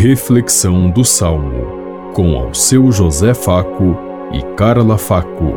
Reflexão 0.00 0.88
do 0.88 1.04
Salmo, 1.04 2.12
com 2.14 2.36
ao 2.36 2.54
seu 2.54 2.92
José 2.92 3.34
Faco 3.34 3.98
e 4.32 4.40
Carla 4.54 4.96
Faco. 4.96 5.54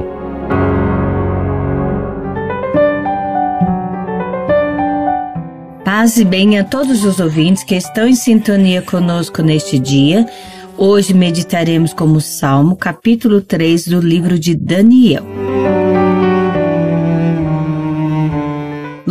Paz 5.86 6.18
e 6.18 6.26
bem 6.26 6.58
a 6.58 6.64
todos 6.64 7.06
os 7.06 7.20
ouvintes 7.20 7.64
que 7.64 7.76
estão 7.76 8.08
em 8.08 8.16
sintonia 8.16 8.82
conosco 8.82 9.44
neste 9.44 9.78
dia. 9.78 10.26
Hoje 10.76 11.14
meditaremos 11.14 11.94
como 11.94 12.20
Salmo, 12.20 12.76
capítulo 12.76 13.42
3 13.42 13.90
do 13.90 14.00
livro 14.00 14.40
de 14.40 14.56
Daniel. 14.56 15.24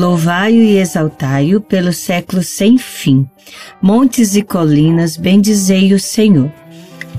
Louvai-o 0.01 0.63
e 0.63 0.79
exaltai-o 0.79 1.61
pelos 1.61 1.99
séculos 1.99 2.47
sem 2.47 2.79
fim. 2.79 3.29
Montes 3.83 4.35
e 4.35 4.41
colinas, 4.41 5.15
bendizei 5.15 5.93
o 5.93 6.01
Senhor. 6.01 6.51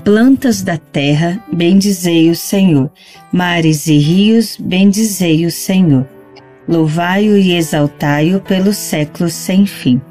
Plantas 0.04 0.64
da 0.64 0.80
terra, 0.80 1.40
bendizei 1.54 2.32
o 2.32 2.36
Senhor. 2.36 2.92
Mares 3.32 3.86
e 3.86 4.00
rios, 4.00 4.58
bendizei 4.60 5.46
o 5.46 5.52
Senhor. 5.52 6.08
Louvai-o 6.68 7.38
e 7.38 7.54
exaltai-o 7.54 8.42
pelos 8.42 8.78
séculos 8.78 9.34
sem 9.34 9.68
fim. 9.68 10.02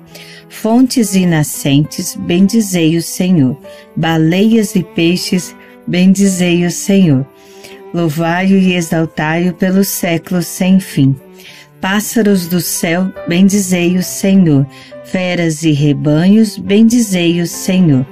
Fontes 0.48 1.16
e 1.16 1.26
nascentes, 1.26 2.14
bendizei 2.20 2.96
o 2.96 3.02
Senhor. 3.02 3.58
Baleias 3.96 4.76
e 4.76 4.84
peixes, 4.84 5.56
bendizei 5.88 6.64
o 6.64 6.70
Senhor. 6.70 7.26
Louvai-o 7.92 8.56
e 8.56 8.74
exaltai-o 8.74 9.54
pelos 9.54 9.88
séculos 9.88 10.46
sem 10.46 10.78
fim. 10.78 11.16
Pássaros 11.80 12.46
do 12.46 12.60
céu, 12.60 13.12
bendizei 13.26 13.96
o 13.96 14.02
Senhor. 14.02 14.66
Feras 15.04 15.62
e 15.62 15.72
rebanhos, 15.72 16.58
bendizei 16.58 17.40
o 17.40 17.46
Senhor. 17.46 18.06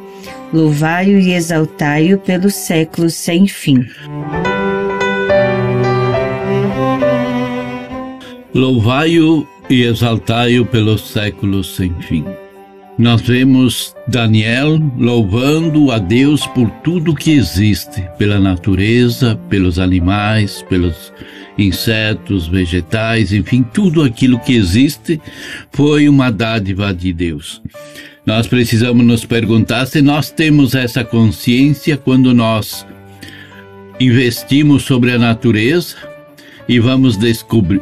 Louvai-o 0.53 1.19
e 1.19 1.33
exaltai-o 1.33 2.19
pelos 2.19 2.55
séculos 2.55 3.15
sem 3.15 3.47
fim. 3.47 3.87
Louvai-o 8.55 9.47
e 9.69 9.83
exaltai-o 9.83 10.65
pelos 10.65 11.03
séculos 11.11 11.77
sem 11.77 11.95
fim. 12.01 12.25
Nós 12.99 13.23
vemos 13.23 13.95
Daniel 14.09 14.77
louvando 14.99 15.93
a 15.93 15.99
Deus 15.99 16.45
por 16.49 16.69
tudo 16.83 17.15
que 17.15 17.31
existe, 17.31 18.03
pela 18.19 18.41
natureza, 18.41 19.39
pelos 19.49 19.79
animais, 19.79 20.65
pelos 20.69 21.13
insetos, 21.57 22.49
vegetais, 22.49 23.33
enfim, 23.33 23.63
tudo 23.63 24.03
aquilo 24.03 24.41
que 24.41 24.57
existe 24.57 25.21
foi 25.71 26.09
uma 26.09 26.31
dádiva 26.33 26.93
de 26.93 27.13
Deus. 27.13 27.63
Nós 28.27 28.49
precisamos 28.49 29.07
nos 29.07 29.25
perguntar 29.25 29.87
se 29.87 30.03
nós 30.03 30.33
temos 30.33 30.75
essa 30.75 31.05
consciência 31.05 31.97
quando 31.97 32.35
nós 32.35 32.85
investimos 34.01 34.83
sobre 34.83 35.13
a 35.13 35.19
natureza 35.19 35.97
e 36.69 36.81
vamos 36.81 37.17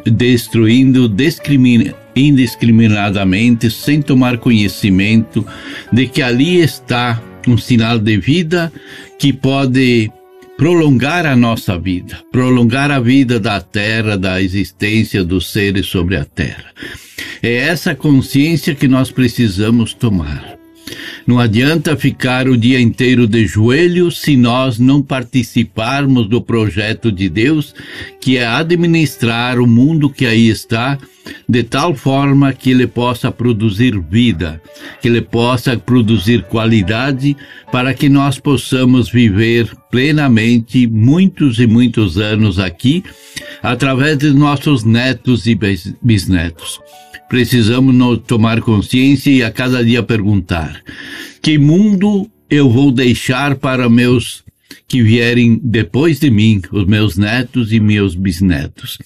destruindo 0.05 1.09
indiscriminadamente, 2.17 3.71
sem 3.71 4.01
tomar 4.01 4.39
conhecimento 4.39 5.47
de 5.93 6.09
que 6.09 6.23
ali 6.23 6.61
está 6.61 7.23
um 7.47 7.59
sinal 7.59 7.99
de 7.99 8.17
vida 8.17 8.73
que 9.19 9.33
pode 9.33 10.11
prolongar 10.57 11.27
a 11.27 11.37
nossa 11.37 11.79
vida, 11.79 12.19
prolongar 12.33 12.91
a 12.91 12.99
vida 12.99 13.39
da 13.39 13.61
terra, 13.61 14.17
da 14.17 14.41
existência 14.41 15.23
dos 15.23 15.53
seres 15.53 15.87
sobre 15.87 16.17
a 16.17 16.25
terra. 16.25 16.73
É 17.43 17.55
essa 17.57 17.95
consciência 17.95 18.75
que 18.75 18.89
nós 18.89 19.11
precisamos 19.11 19.93
tomar. 19.93 20.56
Não 21.27 21.41
adianta 21.41 21.97
ficar 21.97 22.49
o 22.49 22.57
dia 22.57 22.81
inteiro 22.81 23.27
de 23.27 23.47
joelhos 23.47 24.21
se 24.21 24.37
nós 24.37 24.79
não 24.79 25.03
participarmos 25.03 26.29
do 26.29 26.41
projeto 26.41 27.11
de 27.11 27.29
Deus, 27.29 27.75
que 28.21 28.37
é 28.37 28.47
administrar 28.47 29.59
o 29.59 29.67
mundo 29.67 30.09
que 30.09 30.25
aí 30.25 30.49
está, 30.49 30.97
de 31.49 31.65
tal 31.65 31.97
forma 31.97 32.53
que 32.53 32.71
ele 32.71 32.87
possa 32.87 33.33
produzir 33.33 33.99
vida, 33.99 34.63
que 35.03 35.09
ele 35.09 35.21
possa 35.21 35.77
produzir 35.77 36.45
qualidade, 36.45 37.37
para 37.73 37.93
que 37.93 38.09
nós 38.09 38.39
possamos 38.39 39.11
viver 39.11 39.69
plenamente 39.91 40.87
muitos 40.87 41.59
e 41.59 41.67
muitos 41.67 42.19
anos 42.19 42.61
aqui, 42.61 43.03
através 43.61 44.17
de 44.17 44.31
nossos 44.31 44.85
netos 44.85 45.49
e 45.49 45.59
bisnetos 46.01 46.79
precisamos 47.29 48.21
tomar 48.27 48.61
consciência 48.61 49.31
e 49.31 49.43
a 49.43 49.51
cada 49.51 49.85
dia 49.85 50.03
perguntar: 50.03 50.83
que 51.43 51.59
mundo 51.59 52.31
eu 52.49 52.71
vou 52.71 52.93
deixar 52.93 53.57
para 53.57 53.89
meus 53.89 54.45
que 54.89 55.03
vierem 55.03 55.61
depois 55.63 56.21
de 56.21 56.31
mim, 56.31 56.63
os 56.71 56.87
meus 56.87 57.17
netos 57.17 57.73
e 57.73 57.81
meus 57.81 58.15
bisnetos? 58.15 58.99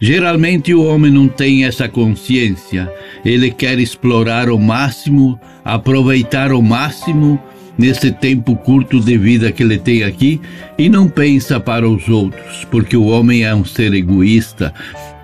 Geralmente 0.00 0.74
o 0.74 0.82
homem 0.82 1.10
não 1.10 1.28
tem 1.28 1.64
essa 1.64 1.88
consciência. 1.88 2.92
Ele 3.24 3.50
quer 3.50 3.78
explorar 3.78 4.50
o 4.50 4.58
máximo, 4.58 5.38
aproveitar 5.64 6.52
o 6.52 6.60
máximo 6.60 7.40
nesse 7.78 8.10
tempo 8.10 8.56
curto 8.56 9.00
de 9.00 9.16
vida 9.16 9.50
que 9.52 9.62
ele 9.62 9.78
tem 9.78 10.02
aqui 10.02 10.40
e 10.76 10.88
não 10.88 11.08
pensa 11.08 11.58
para 11.58 11.88
os 11.88 12.08
outros, 12.08 12.64
porque 12.70 12.96
o 12.96 13.06
homem 13.06 13.44
é 13.44 13.54
um 13.54 13.64
ser 13.64 13.94
egoísta, 13.94 14.74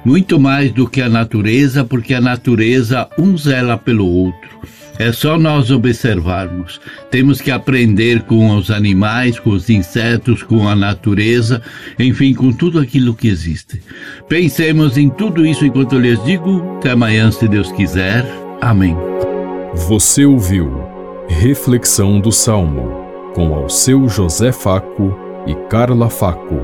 muito 0.05 0.39
mais 0.39 0.73
do 0.73 0.89
que 0.89 1.03
a 1.03 1.09
natureza, 1.09 1.85
porque 1.85 2.15
a 2.15 2.21
natureza 2.21 3.09
um 3.19 3.37
zela 3.37 3.77
pelo 3.77 4.07
outro. 4.07 4.49
É 4.99 5.13
só 5.13 5.39
nós 5.39 5.71
observarmos. 5.71 6.81
Temos 7.09 7.41
que 7.41 7.53
aprender 7.53 8.23
com 8.23 8.57
os 8.57 8.69
animais, 8.69 9.39
com 9.39 9.51
os 9.51 9.71
insetos, 9.71 10.43
com 10.43 10.69
a 10.69 10.75
natureza, 10.75 11.63
enfim, 11.99 12.35
com 12.35 12.51
tudo 12.53 12.81
aquilo 12.81 13.15
que 13.15 13.29
existe. 13.29 13.81
Pensemos 14.29 14.99
em 14.99 15.09
tudo 15.09 15.47
isso 15.47 15.65
enquanto 15.65 15.95
eu 15.95 16.01
lhes 16.01 16.23
digo. 16.25 16.79
Até 16.79 16.91
amanhã, 16.91 17.31
se 17.31 17.47
Deus 17.47 17.71
quiser. 17.73 18.27
Amém. 18.61 18.97
Você 19.87 20.25
ouviu 20.25 20.83
Reflexão 21.29 22.19
do 22.19 22.33
Salmo 22.33 23.07
com 23.35 23.55
ao 23.55 23.69
seu 23.69 24.09
José 24.09 24.51
Faco 24.51 25.17
e 25.47 25.55
Carla 25.69 26.11
Faco. 26.11 26.61